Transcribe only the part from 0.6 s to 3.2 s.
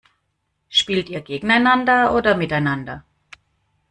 Spielt ihr gegeneinander oder miteinander?